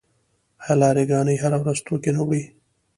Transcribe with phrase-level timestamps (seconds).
[0.63, 2.43] آیا لاری ګانې هره ورځ توکي نه وړي؟